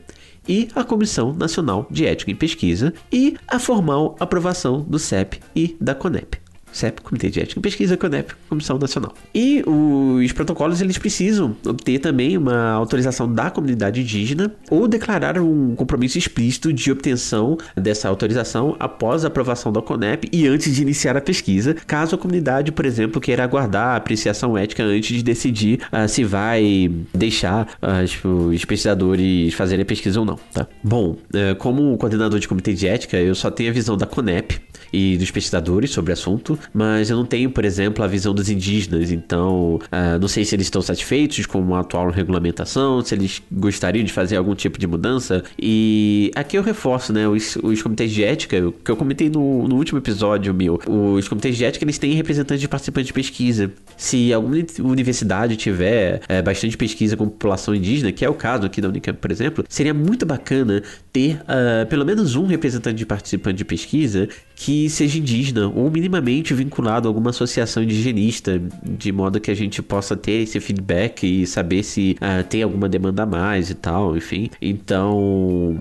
e 0.46 0.68
à 0.74 0.84
Comissão 0.84 1.32
Nacional 1.32 1.86
de 1.90 2.04
Ética 2.04 2.30
em 2.30 2.36
Pesquisa 2.36 2.92
e 3.10 3.38
a 3.48 3.58
formal 3.58 4.16
aprovação 4.20 4.82
do 4.82 4.98
CEP 4.98 5.40
e 5.54 5.78
da 5.80 5.94
CONEP. 5.94 6.45
CEP, 6.76 7.00
Comitê 7.02 7.30
de 7.30 7.40
Ética 7.40 7.58
e 7.58 7.62
Pesquisa, 7.62 7.96
CONEP, 7.96 8.34
Comissão 8.48 8.78
Nacional. 8.78 9.14
E 9.34 9.62
os 9.66 10.32
protocolos 10.32 10.80
eles 10.80 10.98
precisam 10.98 11.56
obter 11.66 11.98
também 11.98 12.36
uma 12.36 12.70
autorização 12.72 13.32
da 13.32 13.50
comunidade 13.50 14.00
indígena 14.00 14.52
ou 14.70 14.86
declarar 14.86 15.38
um 15.38 15.74
compromisso 15.74 16.18
explícito 16.18 16.72
de 16.72 16.90
obtenção 16.90 17.56
dessa 17.74 18.08
autorização 18.08 18.76
após 18.78 19.24
a 19.24 19.28
aprovação 19.28 19.72
da 19.72 19.80
CONEP 19.80 20.28
e 20.32 20.46
antes 20.46 20.74
de 20.74 20.82
iniciar 20.82 21.16
a 21.16 21.20
pesquisa, 21.20 21.74
caso 21.86 22.14
a 22.14 22.18
comunidade, 22.18 22.72
por 22.72 22.84
exemplo, 22.84 23.20
queira 23.20 23.42
aguardar 23.44 23.88
a 23.88 23.96
apreciação 23.96 24.56
ética 24.56 24.82
antes 24.82 25.16
de 25.16 25.22
decidir 25.22 25.80
uh, 25.92 26.08
se 26.08 26.24
vai 26.24 26.90
deixar 27.14 27.68
uh, 27.82 28.48
os 28.50 28.64
pesquisadores 28.64 29.54
fazerem 29.54 29.82
a 29.82 29.86
pesquisa 29.86 30.20
ou 30.20 30.26
não, 30.26 30.38
tá? 30.52 30.66
Bom, 30.82 31.16
uh, 31.34 31.56
como 31.58 31.96
coordenador 31.96 32.38
de 32.38 32.48
comitê 32.48 32.72
de 32.74 32.86
ética, 32.86 33.16
eu 33.16 33.34
só 33.34 33.50
tenho 33.50 33.70
a 33.70 33.72
visão 33.72 33.96
da 33.96 34.06
CONEP 34.06 34.60
e 34.92 35.16
dos 35.16 35.30
pesquisadores 35.30 35.90
sobre 35.90 36.12
o 36.12 36.14
assunto, 36.14 36.58
mas 36.72 37.10
eu 37.10 37.16
não 37.16 37.24
tenho, 37.24 37.50
por 37.50 37.64
exemplo, 37.64 38.04
a 38.04 38.06
visão 38.06 38.34
dos 38.34 38.48
indígenas, 38.48 39.10
então 39.10 39.76
uh, 39.76 40.18
não 40.20 40.28
sei 40.28 40.44
se 40.44 40.54
eles 40.54 40.66
estão 40.66 40.82
satisfeitos 40.82 41.46
com 41.46 41.74
a 41.74 41.80
atual 41.80 42.10
regulamentação, 42.10 43.02
se 43.02 43.14
eles 43.14 43.42
gostariam 43.50 44.04
de 44.04 44.12
fazer 44.12 44.36
algum 44.36 44.54
tipo 44.54 44.78
de 44.78 44.86
mudança. 44.86 45.42
E 45.58 46.30
aqui 46.34 46.56
eu 46.56 46.62
reforço, 46.62 47.12
né, 47.12 47.28
os, 47.28 47.56
os 47.62 47.82
comitês 47.82 48.12
de 48.12 48.24
ética, 48.24 48.72
que 48.84 48.90
eu 48.90 48.96
comentei 48.96 49.28
no, 49.28 49.68
no 49.68 49.76
último 49.76 49.98
episódio 49.98 50.52
meu, 50.54 50.80
os 50.86 51.28
comitês 51.28 51.56
de 51.56 51.64
ética 51.64 51.84
eles 51.84 51.98
têm 51.98 52.12
representantes 52.12 52.60
de 52.60 52.68
participantes 52.68 53.08
de 53.08 53.12
pesquisa. 53.12 53.70
Se 53.96 54.32
alguma 54.32 54.56
universidade 54.80 55.56
tiver 55.56 56.20
é, 56.28 56.42
bastante 56.42 56.76
pesquisa 56.76 57.16
com 57.16 57.28
população 57.28 57.74
indígena, 57.74 58.12
que 58.12 58.24
é 58.24 58.28
o 58.28 58.34
caso 58.34 58.66
aqui 58.66 58.80
da 58.80 58.88
Unicamp, 58.88 59.18
por 59.18 59.30
exemplo, 59.30 59.64
seria 59.68 59.94
muito 59.94 60.26
bacana 60.26 60.82
ter 61.12 61.36
uh, 61.42 61.86
pelo 61.88 62.04
menos 62.04 62.34
um 62.36 62.46
representante 62.46 62.96
de 62.96 63.06
participante 63.06 63.56
de 63.58 63.64
pesquisa 63.64 64.28
que 64.56 64.88
seja 64.88 65.18
indígena 65.18 65.68
ou 65.68 65.90
minimamente 65.90 66.54
vinculado 66.54 67.06
a 67.06 67.10
alguma 67.10 67.28
associação 67.30 67.82
indigenista, 67.82 68.60
de 68.82 69.12
modo 69.12 69.38
que 69.38 69.50
a 69.50 69.54
gente 69.54 69.82
possa 69.82 70.16
ter 70.16 70.42
esse 70.42 70.58
feedback 70.58 71.42
e 71.42 71.46
saber 71.46 71.82
se 71.82 72.16
uh, 72.16 72.42
tem 72.42 72.62
alguma 72.62 72.88
demanda 72.88 73.24
a 73.24 73.26
mais 73.26 73.70
e 73.70 73.74
tal, 73.74 74.16
enfim. 74.16 74.48
Então, 74.60 75.78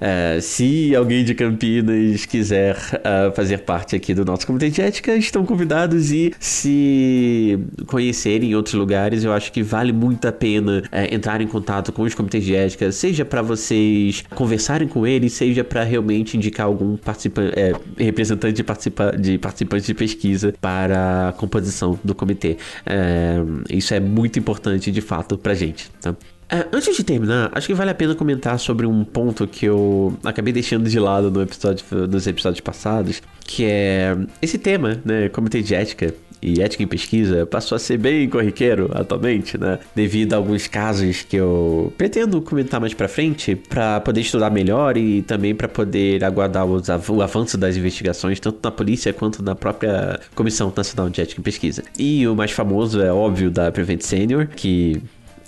uh, 0.00 0.40
se 0.40 0.96
alguém 0.96 1.22
de 1.22 1.34
Campinas 1.34 2.24
quiser 2.24 2.76
uh, 2.76 3.34
fazer 3.36 3.58
parte 3.58 3.94
aqui 3.94 4.14
do 4.14 4.24
nosso 4.24 4.46
comitê 4.46 4.70
de 4.70 4.80
ética, 4.80 5.14
estão 5.14 5.44
convidados 5.44 6.10
e 6.10 6.32
se 6.40 7.58
conhecerem 7.86 8.52
em 8.52 8.54
outros 8.54 8.74
lugares, 8.74 9.22
eu 9.22 9.32
acho 9.34 9.52
que 9.52 9.62
vale 9.62 9.92
muito 9.92 10.26
a 10.26 10.32
pena 10.32 10.82
entrar 11.10 11.42
em 11.42 11.46
contato 11.46 11.92
com 11.92 12.02
os 12.02 12.14
comitês 12.14 12.42
de 12.42 12.54
ética, 12.54 12.90
seja 12.90 13.24
para 13.24 13.42
vocês 13.42 14.24
conversarem 14.34 14.88
com 14.88 15.06
eles, 15.06 15.34
seja 15.34 15.62
para 15.62 15.82
realmente 15.82 16.36
indicar 16.36 16.66
algum 16.66 16.96
participante, 16.96 17.52
é, 17.58 17.72
representante 18.14 18.54
de, 18.54 18.62
participa 18.62 19.12
de 19.12 19.36
participantes 19.38 19.86
de 19.86 19.94
pesquisa 19.94 20.54
para 20.60 21.28
a 21.28 21.32
composição 21.32 21.98
do 22.04 22.14
comitê. 22.14 22.56
É, 22.86 23.36
isso 23.68 23.92
é 23.92 24.00
muito 24.00 24.38
importante 24.38 24.92
de 24.92 25.00
fato 25.00 25.36
pra 25.36 25.52
gente. 25.52 25.90
Tá? 26.00 26.14
É, 26.48 26.66
antes 26.72 26.94
de 26.96 27.02
terminar, 27.02 27.50
acho 27.52 27.66
que 27.66 27.74
vale 27.74 27.90
a 27.90 27.94
pena 27.94 28.14
comentar 28.14 28.58
sobre 28.58 28.86
um 28.86 29.02
ponto 29.02 29.46
que 29.46 29.66
eu 29.66 30.16
acabei 30.22 30.52
deixando 30.52 30.88
de 30.88 31.00
lado 31.00 31.30
no 31.30 31.42
episódio, 31.42 31.84
nos 32.06 32.26
episódios 32.26 32.60
passados, 32.60 33.22
que 33.40 33.64
é 33.64 34.16
esse 34.40 34.58
tema, 34.58 35.00
né, 35.04 35.28
comitê 35.30 35.62
de 35.62 35.74
ética 35.74 36.14
e 36.44 36.60
ética 36.60 36.82
em 36.82 36.86
pesquisa 36.86 37.46
passou 37.46 37.76
a 37.76 37.78
ser 37.78 37.96
bem 37.96 38.28
corriqueiro 38.28 38.90
atualmente, 38.92 39.56
né? 39.56 39.78
Devido 39.94 40.34
a 40.34 40.36
alguns 40.36 40.66
casos 40.66 41.22
que 41.22 41.36
eu 41.36 41.92
pretendo 41.96 42.42
comentar 42.42 42.80
mais 42.80 42.92
para 42.92 43.08
frente 43.08 43.56
para 43.56 44.00
poder 44.00 44.20
estudar 44.20 44.50
melhor 44.50 44.96
e 44.96 45.22
também 45.22 45.54
para 45.54 45.68
poder 45.68 46.22
aguardar 46.22 46.66
os, 46.66 46.88
o 47.08 47.22
avanço 47.22 47.56
das 47.56 47.76
investigações 47.76 48.38
tanto 48.38 48.58
na 48.62 48.70
polícia 48.70 49.12
quanto 49.12 49.42
na 49.42 49.54
própria 49.54 50.20
Comissão 50.34 50.72
Nacional 50.76 51.08
de 51.08 51.20
Ética 51.20 51.40
em 51.40 51.44
Pesquisa. 51.44 51.82
E 51.98 52.26
o 52.28 52.34
mais 52.34 52.50
famoso 52.50 53.00
é 53.00 53.12
óbvio 53.12 53.50
da 53.50 53.72
Prevent 53.72 54.02
Senior, 54.02 54.46
que 54.48 55.00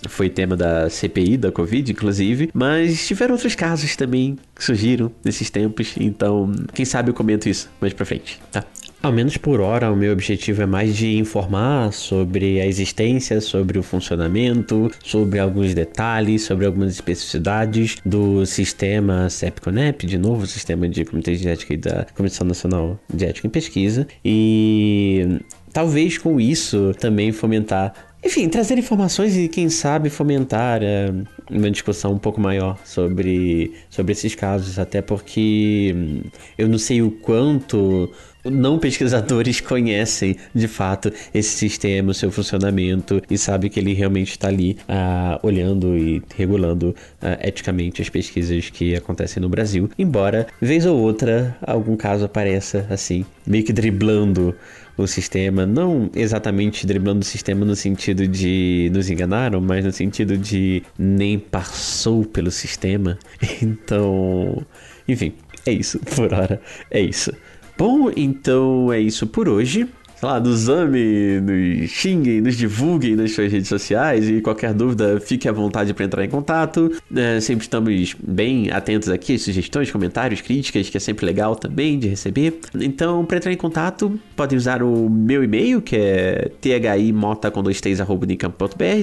foi 0.08 0.28
tema 0.28 0.56
da 0.56 0.88
CPI 0.88 1.36
da 1.36 1.50
Covid, 1.50 1.90
inclusive, 1.90 2.50
mas 2.52 3.06
tiveram 3.06 3.34
outros 3.34 3.54
casos 3.54 3.96
também 3.96 4.38
que 4.54 4.64
surgiram 4.64 5.10
nesses 5.24 5.50
tempos, 5.50 5.94
então 5.98 6.52
quem 6.72 6.84
sabe 6.84 7.10
eu 7.10 7.14
comento 7.14 7.48
isso 7.48 7.70
mais 7.80 7.92
pra 7.92 8.04
frente, 8.04 8.40
tá? 8.52 8.64
Ao 9.02 9.12
menos 9.12 9.36
por 9.36 9.60
hora, 9.60 9.92
o 9.92 9.96
meu 9.96 10.12
objetivo 10.12 10.62
é 10.62 10.66
mais 10.66 10.96
de 10.96 11.16
informar 11.16 11.92
sobre 11.92 12.60
a 12.60 12.66
existência, 12.66 13.40
sobre 13.40 13.78
o 13.78 13.82
funcionamento, 13.82 14.90
sobre 15.04 15.38
alguns 15.38 15.74
detalhes, 15.74 16.42
sobre 16.42 16.66
algumas 16.66 16.92
especificidades 16.92 17.98
do 18.04 18.44
sistema 18.46 19.30
CEP-CONEP, 19.30 20.06
de 20.06 20.18
novo, 20.18 20.46
sistema 20.46 20.88
de 20.88 21.04
comitê 21.04 21.36
de 21.36 21.48
ética 21.48 21.74
e 21.74 21.76
da 21.76 22.06
Comissão 22.16 22.46
Nacional 22.46 22.98
de 23.12 23.26
Ética 23.26 23.46
em 23.46 23.50
Pesquisa. 23.50 24.08
E 24.24 25.40
talvez 25.72 26.18
com 26.18 26.40
isso 26.40 26.92
também 26.98 27.30
fomentar 27.32 27.92
enfim, 28.26 28.48
trazer 28.48 28.76
informações 28.76 29.36
e, 29.36 29.46
quem 29.46 29.68
sabe, 29.68 30.10
fomentar 30.10 30.82
é, 30.82 31.12
uma 31.48 31.70
discussão 31.70 32.12
um 32.12 32.18
pouco 32.18 32.40
maior 32.40 32.76
sobre, 32.84 33.72
sobre 33.88 34.10
esses 34.10 34.34
casos, 34.34 34.80
até 34.80 35.00
porque 35.00 35.94
hum, 35.96 36.22
eu 36.58 36.68
não 36.68 36.76
sei 36.76 37.02
o 37.02 37.10
quanto 37.12 38.10
não 38.50 38.78
pesquisadores 38.78 39.60
conhecem 39.62 40.36
de 40.54 40.68
fato 40.68 41.12
esse 41.32 41.56
sistema, 41.56 42.10
o 42.10 42.14
seu 42.14 42.30
funcionamento 42.30 43.22
e 43.30 43.38
sabe 43.38 43.68
que 43.68 43.80
ele 43.80 43.92
realmente 43.92 44.30
está 44.30 44.48
ali 44.48 44.76
uh, 44.88 45.46
olhando 45.46 45.96
e 45.96 46.22
regulando 46.36 46.90
uh, 46.90 47.46
eticamente 47.46 48.02
as 48.02 48.08
pesquisas 48.08 48.70
que 48.70 48.94
acontecem 48.94 49.40
no 49.40 49.48
Brasil. 49.48 49.90
Embora, 49.98 50.46
vez 50.60 50.86
ou 50.86 50.98
outra, 50.98 51.56
algum 51.62 51.96
caso 51.96 52.24
apareça 52.24 52.86
assim, 52.90 53.24
meio 53.46 53.64
que 53.64 53.72
driblando 53.72 54.54
o 54.96 55.06
sistema, 55.06 55.66
não 55.66 56.10
exatamente 56.14 56.86
driblando 56.86 57.20
o 57.20 57.24
sistema 57.24 57.64
no 57.64 57.76
sentido 57.76 58.26
de 58.26 58.90
nos 58.94 59.10
enganaram, 59.10 59.60
mas 59.60 59.84
no 59.84 59.92
sentido 59.92 60.38
de 60.38 60.82
nem 60.98 61.38
passou 61.38 62.24
pelo 62.24 62.50
sistema. 62.50 63.18
Então, 63.62 64.64
enfim, 65.08 65.32
é 65.64 65.72
isso 65.72 65.98
por 65.98 66.32
hora, 66.32 66.60
é 66.90 67.00
isso. 67.00 67.32
Bom, 67.78 68.11
então 68.16 68.92
é 68.92 69.00
isso 69.00 69.26
por 69.26 69.49
hoje 69.49 69.88
sei 70.16 70.28
lá, 70.28 70.40
nos 70.40 70.68
ame, 70.68 71.40
nos 71.40 71.90
xinguem, 71.90 72.40
nos 72.40 72.56
divulguem 72.56 73.14
nas 73.14 73.33
suas 73.33 73.52
redes 73.52 73.68
sociais 73.68 74.28
e 74.28 74.40
qualquer 74.40 74.73
dúvida, 74.73 75.21
fique 75.21 75.49
à 75.49 75.52
vontade 75.52 75.92
para 75.92 76.04
entrar 76.04 76.25
em 76.25 76.28
contato. 76.28 76.90
É, 77.14 77.38
sempre 77.40 77.64
estamos 77.64 78.16
bem 78.26 78.71
atentos 78.71 79.09
aqui, 79.09 79.38
sugestões, 79.38 79.90
comentários, 79.90 80.40
críticas, 80.40 80.88
que 80.88 80.97
é 80.97 81.00
sempre 81.00 81.26
legal 81.26 81.54
também 81.54 81.99
de 81.99 82.09
receber. 82.09 82.59
Então, 82.75 83.25
para 83.25 83.37
entrar 83.37 83.52
em 83.52 83.56
contato, 83.56 84.18
podem 84.35 84.56
usar 84.56 84.83
o 84.83 85.09
meu 85.11 85.45
e-mail, 85.45 85.83
que 85.83 85.97
é 85.97 86.50
thimota 86.61 87.50
com 87.50 87.62
dois 87.62 87.80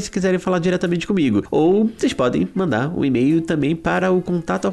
se 0.02 0.12
quiserem 0.12 0.40
falar 0.40 0.60
diretamente 0.60 1.06
comigo. 1.06 1.44
Ou 1.52 1.92
vocês 1.96 2.14
podem 2.14 2.48
mandar 2.56 2.90
um 2.90 3.06
e-mail 3.06 3.42
também 3.42 3.76
para 3.76 4.12
o 4.12 4.22
contato 4.22 4.66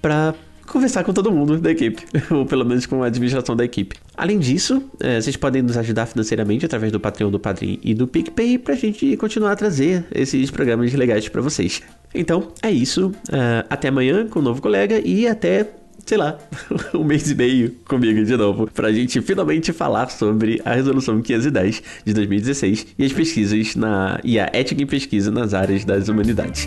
para 0.00 0.34
conversar 0.68 1.04
com 1.04 1.12
todo 1.12 1.30
mundo 1.30 1.58
da 1.58 1.70
equipe, 1.70 2.04
ou 2.30 2.46
pelo 2.46 2.64
menos 2.64 2.86
com 2.86 3.02
a 3.02 3.06
administração 3.06 3.56
da 3.56 3.64
equipe. 3.64 3.96
Além 4.16 4.38
disso, 4.38 4.82
é, 5.00 5.20
vocês 5.20 5.36
podem 5.36 5.62
nos 5.62 5.76
ajudar 5.76 6.06
financeiramente 6.06 6.64
através 6.66 6.92
do 6.92 7.00
Patreon, 7.00 7.30
do 7.30 7.38
Padrim 7.38 7.78
e 7.82 7.94
do 7.94 8.06
PicPay 8.06 8.58
pra 8.58 8.74
gente 8.74 9.16
continuar 9.16 9.52
a 9.52 9.56
trazer 9.56 10.04
esses 10.14 10.50
programas 10.50 10.92
legais 10.92 11.28
para 11.28 11.40
vocês. 11.40 11.82
Então, 12.14 12.48
é 12.62 12.70
isso. 12.70 13.08
Uh, 13.28 13.64
até 13.68 13.88
amanhã 13.88 14.26
com 14.26 14.40
um 14.40 14.42
novo 14.42 14.62
colega 14.62 15.00
e 15.04 15.26
até 15.26 15.68
sei 16.08 16.16
lá, 16.16 16.38
um 16.94 17.04
mês 17.04 17.30
e 17.30 17.34
meio 17.34 17.76
comigo 17.86 18.24
de 18.24 18.34
novo, 18.34 18.66
pra 18.72 18.90
gente 18.90 19.20
finalmente 19.20 19.74
falar 19.74 20.08
sobre 20.10 20.60
a 20.64 20.72
resolução 20.72 21.20
510 21.20 21.82
de 22.02 22.14
2016 22.14 22.86
e 22.98 23.04
as 23.04 23.12
pesquisas 23.12 23.76
na 23.76 24.18
e 24.24 24.40
a 24.40 24.48
ética 24.52 24.82
em 24.82 24.86
pesquisa 24.86 25.30
nas 25.30 25.52
áreas 25.52 25.84
das 25.84 26.08
humanidades. 26.08 26.66